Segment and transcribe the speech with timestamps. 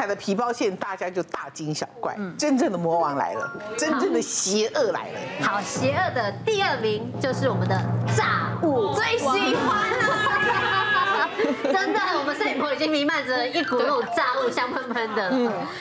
[0.00, 5.20] 才的皮包馅大家就大惊小怪，真正的魔王来了，真正的邪恶来了。
[5.42, 7.78] 好，邪恶的第二名就是我们的
[8.16, 11.28] 炸物，最喜欢了，
[11.70, 15.30] 真的，我们摄影棚已经弥漫着一股那种炸物香喷喷的。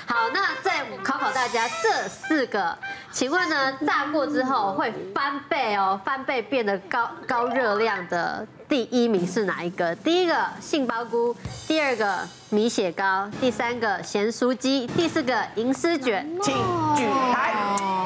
[0.06, 2.78] 好，那再考考大家这四个，
[3.14, 8.46] 请问呢，炸过之后会翻倍哦，翻倍变得高高热量的。
[8.68, 9.96] 第一名是哪一个？
[9.96, 11.34] 第一个杏鲍菇，
[11.70, 12.20] 第二个
[12.52, 16.56] 米血糕，第三个咸酥鸡，第四个银丝卷，请
[16.96, 17.54] 举牌。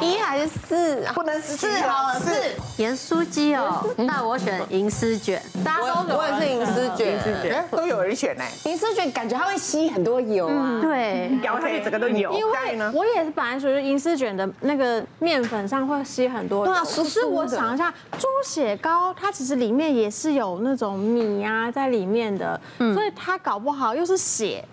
[0.02, 1.02] 一还是四？
[1.14, 2.32] 不能四好了，四。
[2.76, 5.42] 盐酥鸡哦，那我选银丝卷。
[5.64, 8.44] 大家都我也是银丝卷，丝都有人选呢。
[8.66, 12.34] 银丝卷感觉它会吸很多油啊，对，咬下去整个都油。
[12.34, 24.66] 因为我也是本来觉得银丝卷的那个面粉上会吸很多油，可是我想一下，猪血糕它其实里面也是有那种米啊在里面的，所以它搞不好又是血。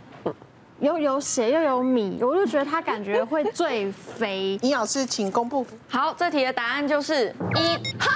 [0.79, 4.59] 又有血又有米，我就觉得它感觉会最肥。
[4.63, 5.67] 尹老师，请公布。
[5.91, 8.07] 好，这题的答案就是一，杏鲍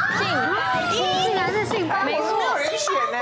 [0.88, 3.18] 菇，竟然是杏鲍菇，没错，没有人选呢。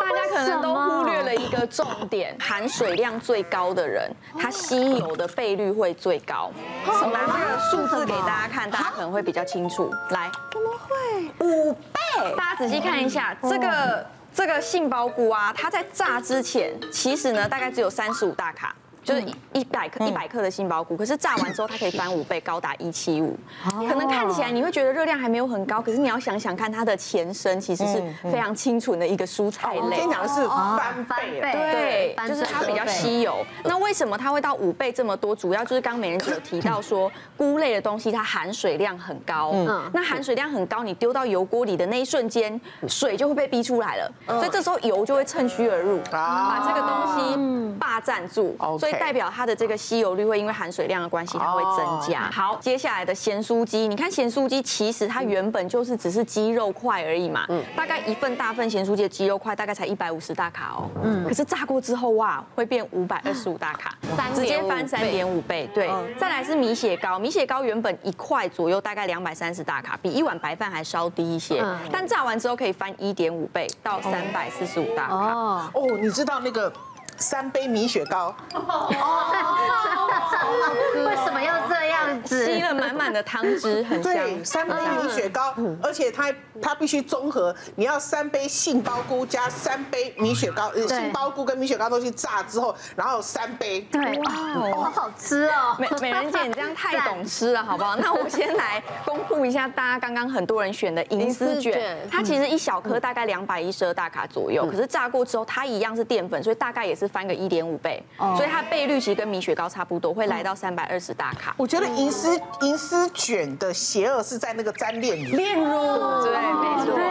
[0.00, 6.50] 大家可能都忽略了一个重点，含水量最高的人，他吸油的倍率会最高。
[6.84, 9.88] 我拿这个数字给大家看，大家可能会比较清楚。
[10.10, 12.34] 来，怎么会五倍？
[12.36, 14.04] 大家仔细看一下这个。
[14.34, 18.74] 这个杏鲍菇啊，它在炸之前，其实呢大概只有三十五大卡。
[19.04, 23.36] 就是一一百克一百克的杏鲍菇，可是炸完之后它可以翻五倍，高达一七五。
[23.62, 29.96] 可能看起来你会觉得热量还没有很高，可是你要想想看，它的前身其实是非常清纯的一个蔬菜类。
[29.96, 33.44] 先讲的是翻倍，对，就是它比较吸油。
[33.64, 35.36] 那为什么它会到五倍这么多？
[35.36, 39.50] 主要就是刚美人姐有提到说，菇类的东西它含水量很高。
[39.52, 39.90] 嗯。
[39.92, 44.10] 那含水量很高，你丢到油锅里的那一瞬间，水就会被逼出来了。
[44.26, 48.56] 所以这时候油就会趁虚而入，把这个东西霸占住。
[48.78, 48.93] 所以。
[48.98, 52.30] 代表它的这个吸油率会因为含水量的关系，它会增加。
[52.30, 63.96] 好，接下来的咸酥鸡，你看咸酥鸡其实它原本就是只是鸡肉块而已嘛，嗯，大概一份大份咸酥鸡的鸡肉块大概才一百五十大卡哦，嗯，可是炸过之后哇，会变五百二十五大卡，
[64.34, 65.90] 直接翻三点五倍，对。
[66.18, 75.14] 再来是米血糕，米血糕原本一块左右大概两百三十大卡，比一碗白饭还稍低一些，但炸完之后可以翻一点五倍到三百四十五大卡。
[75.14, 76.72] 哦，哦，你知道那个？
[77.16, 78.34] 三杯米雪糕，
[82.26, 84.12] 吸了满满的汤汁， 很香。
[84.12, 93.80] 对，三杯米雪糕，而且它它必须综合，你要三杯杏鲍菇加三杯米雪糕，杏鲍菇跟米雪糕都去炸之后，然后三杯。
[93.82, 94.32] 对，哇，
[94.74, 95.76] 好好吃哦。
[95.78, 97.96] 美美人姐，你这样太懂吃了，好不好？
[97.96, 107.08] 那我先来公布一下，大家刚刚很多人选的银丝卷，它其实一小颗大概两百一十二大卡左右，可是炸过之后，它一样是淀粉，所以大概也是。
[107.14, 111.54] 翻个一点五倍，所以它倍率其实跟米雪糕差不多，会来到三百二十大卡。
[111.56, 115.64] 我觉得银丝银丝卷的邪恶是在那个沾炼乳，炼乳，
[116.22, 117.04] 对，没错，对，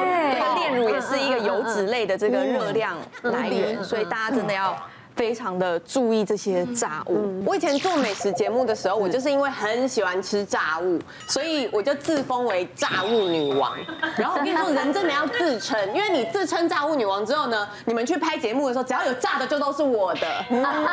[0.55, 4.75] 炼乳也是一个油脂类的这个热量来源，所以大家真的要。
[5.15, 7.43] 非常的注意这些炸物。
[7.45, 13.77] 我以前做美食节目的时候，我就是因为很喜欢吃炸物，所以我就自封为炸物女王。
[14.17, 20.89] 然后我跟你说，人真的要自称，因为你自称炸物女王之后呢，你们去拍节目的时候，只要有炸的就都是我的，你知道吗？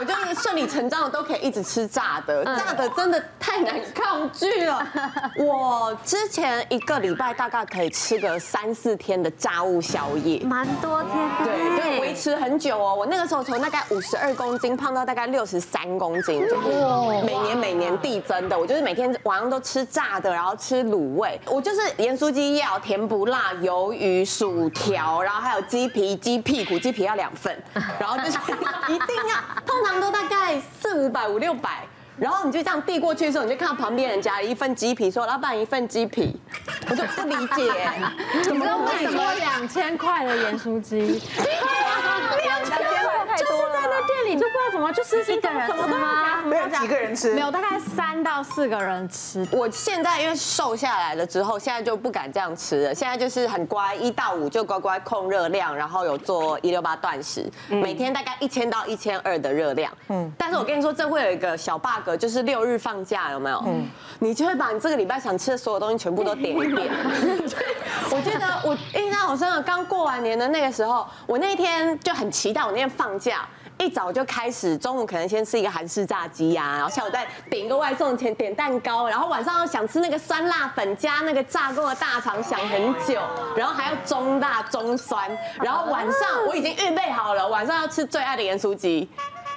[0.00, 4.82] 我就是顺理成章的都可以一直吃炸的，炸的真的太难抗拒了。
[5.36, 11.12] 我之前一个礼拜大概可以吃个三四天的炸物宵夜，蛮多天，
[11.44, 12.94] 对，就维持很久哦。
[12.94, 13.42] 我那个时候。
[13.42, 16.68] 从大概五十二公斤胖到大概六十三公斤，就是
[17.24, 18.56] 每年每年递增的。
[18.56, 21.38] 我就是每天晚上都吃炸的，然后吃卤味。
[21.46, 27.60] 我就是盐酥鸡要甜不辣、鱿鱼、薯条，然后还有鸡皮、鸡屁股，鸡皮要两份，
[27.98, 28.38] 然后就是
[28.88, 31.84] 一定要，通常都大概四五百、五六百。
[32.22, 36.38] 然后你就这样递过去的时候，你就看到旁边人夹了一份鸡皮，说：“老板一份鸡皮。”
[36.88, 37.72] 我就不理解，
[38.48, 41.20] 你知道为什么两千块的盐酥鸡？
[44.72, 46.42] 店里就不知道怎么，就是一个人吃吗？
[46.44, 49.46] 没有几个人吃，没有大概三到四个人吃。
[49.50, 52.94] 我现在因为瘦下来了之后，现在就不敢这样吃了。
[52.94, 59.92] 现在就是很乖，一到五就乖乖控热量，然后有做一六八断食，每天大概一千到一千二的热量。
[60.08, 62.10] 嗯，但是我跟你说，这会有一个小 bug。
[62.18, 63.62] 就是六日放假有没有？
[63.66, 63.88] 嗯，
[64.18, 66.90] 你就会把你这个礼拜想吃的所有东西全部都点一点。
[68.10, 73.48] 我记得我印象好深啊，刚过完年的那个时候，我那天就很期待，我那天放假，
[73.82, 83.20] 一早就开始，中午可能先吃一个韩式炸鸡呀，然后下午再点一个外送，前点蛋糕，然后晚上想吃那个酸辣粉加那个炸过的大肠，想很久，
[83.56, 85.28] 然后还要中辣中酸，
[85.60, 89.10] 然后晚上我已经预备好了，晚上要吃最爱的盐酥鸡。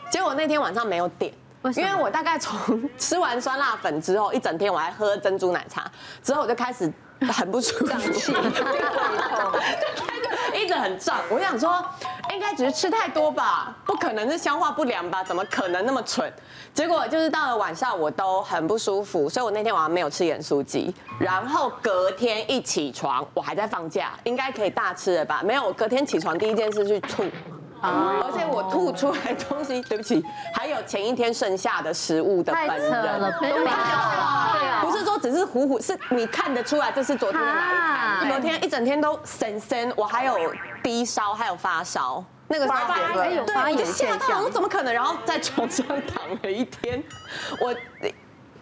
[0.10, 1.32] 结果那天晚上没有点，
[1.76, 5.86] 因为我大概从吃完酸辣粉之后，一整天我还喝珍珠奶茶，
[6.24, 6.92] 之后我就开始
[7.32, 7.86] 很不舒服，
[10.54, 11.18] 一直很胀。
[11.30, 11.84] 我想说，
[12.32, 15.24] 应该只是吃太多吧，不可能是消化不良吧？
[15.24, 16.32] 怎么可能那么蠢？
[16.74, 20.94] 结果就是到了晚上，我都很不舒服，所以我那天晚上没有吃盐酥鸡。
[21.20, 25.42] 然后隔天一起床，我还在放假，应该可以大吃了吧？
[25.44, 27.24] 没有，我隔天起床第一件事去吐。
[27.82, 30.24] 而且我吐出来的东西，对不起，
[30.54, 34.80] 还有前一天剩下的食物的本人，都没有了。
[34.82, 37.76] 不是说只是糊糊，是你看得出来这是昨天的哪一
[38.22, 38.30] 餐。
[38.30, 40.38] 昨天一整天都神神，我还有
[40.84, 44.42] 低烧，还有发烧，那个发炎，对，我就吓到。
[44.42, 44.94] 我怎么可能？
[44.94, 47.04] 然后在床上躺了一天，
[47.62, 47.74] 我。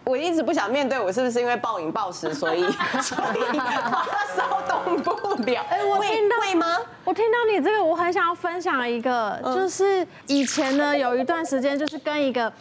[0.04, 2.62] 我一直不想面对，我是不是因为暴饮暴食，所以
[3.00, 4.04] 所以发
[4.36, 5.64] 烧动不了？
[5.70, 6.78] 哎，我听到会吗？
[7.04, 12.52] 我听到你这个，我很想要分享一个，就是以前呢有一段时间，就是跟一个。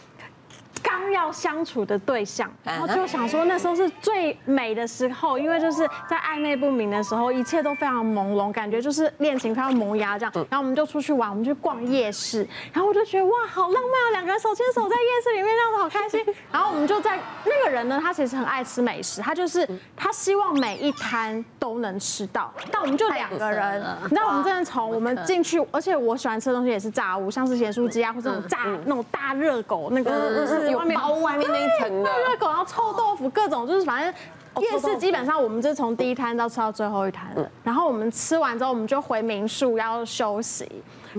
[0.94, 10.32] 刚要相处的对象，然后就想说那时候是最美的时候，因为就是在暧昧不明的时候，一切都非常朦胧，感觉就是恋情快要萌芽这样。
[10.50, 16.24] 然后我们就出去玩，我们去逛夜市，然后我就觉得哇，好浪漫啊，两个人手牵手在夜市里面，这样子好开心。
[16.52, 19.68] 然后我们就在那个人呢，他其实很爱吃美食，他就是
[19.98, 22.54] 他希望每一摊都能吃到。
[22.72, 30.83] 但我们就两个人，你知道我们真的从我们进去，而且我喜欢吃的东西也是炸物，像是咸酥鸡啊，或者那种炸那种大热狗，那个是。
[30.84, 32.10] 外面包外面那一层的。
[32.28, 34.14] 热狗，然后臭豆腐，各种就是反正
[34.60, 37.50] 夜市基本上我们就从第一摊到吃到最后一摊了。
[37.64, 40.70] 然后我们吃完之后，我们就回民宿要休息。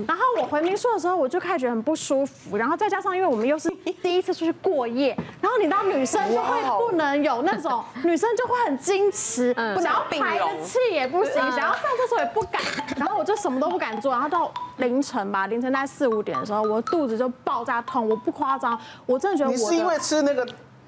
[0.09, 2.57] 然后我回民宿的时候，我就开始觉得很不舒服。
[2.57, 3.71] 然后再加上因为我们又是
[4.03, 12.61] 第一次出去过夜，然后你知道女生就会不能有那种 女生就会很矜持，想要排个气也不行，想要上厕所也不敢。
[12.97, 14.11] 然后我就什么都不敢做。
[14.11, 18.77] 然后到凌晨吧，凌晨在四五点的时候，我肚子就爆炸痛，我不夸张，
[19.07, 19.57] 我真的觉得我。
[19.57, 20.45] 你是因为吃那个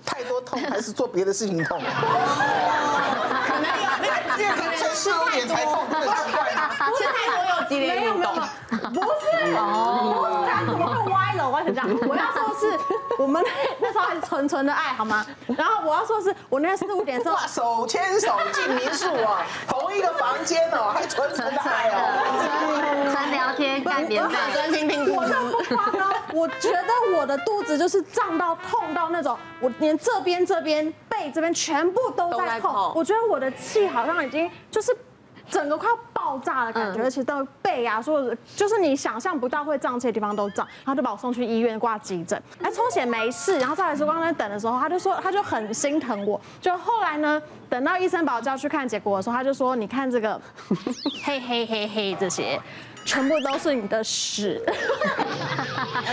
[0.06, 1.79] 太多痛，还是做别的事情痛？
[1.79, 1.85] 可
[3.61, 4.14] 能有，那个
[4.55, 6.38] 可能吃太多才痛，很奇怪。
[6.97, 8.32] 吃太多又激烈运动。
[8.70, 11.49] 不是，不是，他怎么会歪了？
[11.49, 12.79] 我跟你讲，我要说的是，
[13.19, 13.44] 我们
[13.81, 15.26] 那时候还是纯纯的爱，好吗？
[15.56, 25.35] 然后我要说的是，我那天四五点的时候，手牵手进民宿啊，同一个房间哦，还纯纯的爱哦，纯聊天，干棉被，专心听故事。
[25.68, 32.92] 夸张，我觉得我的肚子就是胀到痛到那种，我连这边、这边、背这边全部都在痛。
[32.94, 34.96] 我觉得我的气好像已经就是。
[35.48, 42.42] 整个快要爆炸的感觉，而且到背啊，所有的就是你想象不到会胀气的地方都胀，然后就把我送去医院挂急诊。
[42.60, 46.40] 哎，充血没事，然后在来时光在等的时候，他就说他就很心疼我。
[46.60, 47.40] 就后来呢，
[47.70, 50.40] 等到医生把我叫去看结果的时候，他就说：“你看这个
[51.22, 52.60] 黑黑黑黑这些。”
[53.06, 54.61] 全部都是你的屎，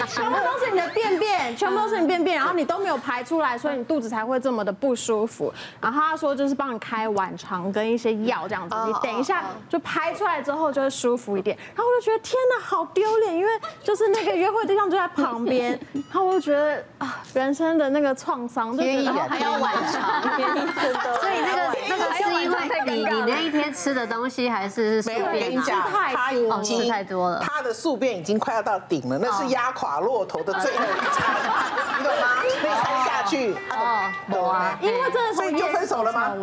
[0.07, 5.51] 全部都是你的便便，全部都是你便便，然后你都没有排出来，所以你肚子才会这么的不舒服。
[5.81, 11.57] 然后他说就是帮你开晚肠跟一些药这样子，你等一下就排出来之后就会舒服一点。
[11.75, 13.51] 然后我就觉得天哪，好丢脸，因为
[13.83, 20.21] 就是那个约会对象就在旁边， 然后我就觉得啊，人生的那个创伤，然后还要晚肠，
[21.19, 22.47] 所以那个那个是因为
[22.85, 26.82] 你你那一天吃的东西还是是没有跟你讲太多。
[26.87, 31.35] 太多了，他的宿便已经快要到顶了，那是压垮骆驼的最后一餐，
[31.99, 32.43] 你懂吗？
[32.43, 36.33] 那一餐下去，哦，懂啊，因为真的，所以就分手了吗？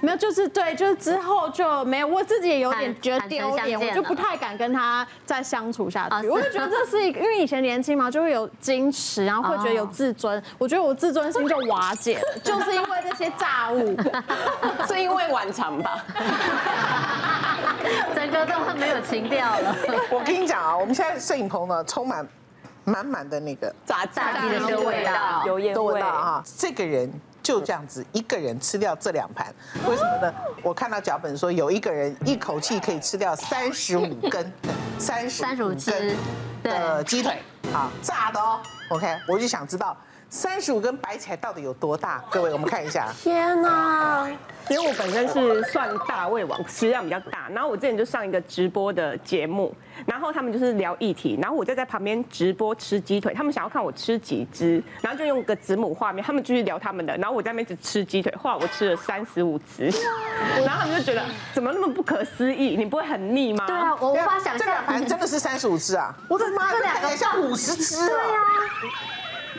[0.00, 6.28] 没有，就是对，就是之后就没有，我自己也有点觉得丢脸，我就不太敢跟他再相处下去。
[6.28, 10.40] 我就觉得这是一个，因为以前年轻嘛，就会有矜持，然后会觉得有自尊。
[10.56, 13.96] 我觉得我自尊心就瓦解了， 就是因为这些炸物，
[14.86, 16.04] 是因为晚长吧。
[18.14, 19.76] 整个都没有情调了。
[20.10, 22.26] 我跟你讲啊，我们现在摄影棚呢，充满
[22.84, 26.44] 满满的那个炸炸鸡的这个味道，油烟味道啊。
[26.56, 27.12] 这个人
[27.42, 29.54] 就这样子一个人吃掉这两盘，
[29.86, 30.34] 为什么呢？
[30.62, 34.52] 我看到脚本说有一个人一口气可以吃掉三十五根，
[34.98, 36.16] 三十五根
[36.62, 38.60] 的鸡腿，啊炸的哦。
[38.90, 39.96] OK，我就想知道。
[40.30, 42.22] 三十五根摆起来到底有多大？
[42.30, 43.08] 各位，我们看一下。
[43.22, 44.28] 天哪！
[44.68, 47.48] 因为我本身是算大胃王，食量比较大。
[47.50, 53.32] 然后我之前就上一个直播的节目，然后他们就是聊议题，然后我就在旁边直播吃鸡腿。
[53.32, 57.16] 他们想要看我吃几只，然后就用个子母画面，他们继续聊他们的。
[57.16, 59.90] 然后我在那边只吃鸡腿，后来我吃了三十五只，
[60.58, 62.76] 然后他们就觉得怎么那么不可思议？
[62.76, 63.66] 你不会很腻吗？
[63.66, 64.58] 对啊，我无法想象。
[64.58, 66.14] 这两盘真的是三十五只啊！
[66.28, 68.06] 我的妈，这两个像五十只。
[68.06, 68.36] 对啊。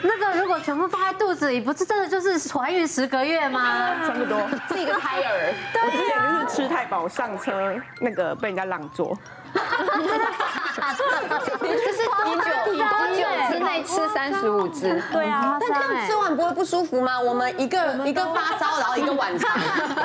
[0.01, 3.95] 那个如果全部放在肚子里，不是真的就是怀孕十个月吗？
[4.05, 4.37] 差不多
[4.69, 5.53] 是一个胎儿。
[5.83, 9.17] 我之前就是吃太饱上车，那个被人家让座。
[9.51, 9.57] 就
[11.91, 12.43] 是多久
[12.77, 17.19] 多久之内吃三十五只，对啊，但这样吃完不会不舒服吗？
[17.19, 19.51] 我们一个一个发烧，然后一个晚餐。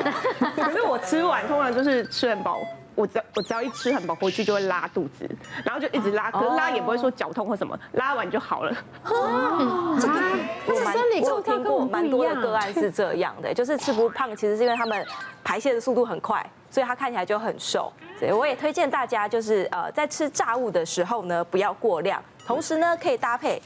[0.57, 2.63] 可是我吃完通常就是吃很饱。
[2.95, 5.29] 我只我只要一吃很饱回去就会拉肚子，
[5.65, 8.77] 然后就一直拉，可是拉也不会说绞痛或什么，拉完就好了。
[9.05, 15.05] 哦，这个我听过蛮多的个案是这样的，就是吃不胖，其实是因为他们
[15.43, 17.93] 排泄的速度很快，所以他看起来就很瘦。
[18.19, 23.61] 所以我也推荐大家就是呃在吃炸物的时候呢不要过量，同时呢可以搭配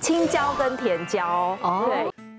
[0.00, 1.56] 青椒跟甜椒。
[1.62, 2.11] 哦，对。